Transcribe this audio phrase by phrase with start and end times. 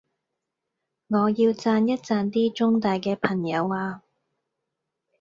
[1.09, 4.01] 我要讚一讚啲中大嘅朋友呀